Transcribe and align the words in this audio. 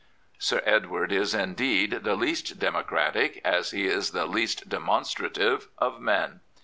Sir 0.39 0.63
Edward 0.65 1.11
is, 1.11 1.35
indeed, 1.35 1.91
the 2.01 2.15
least 2.15 2.57
democratic, 2.57 3.39
as 3.45 3.69
he 3.69 3.85
is 3.85 4.09
the 4.13 4.25
least 4.25 4.67
demonstrative 4.67 5.67
of 5.77 6.01
men. 6.01 6.39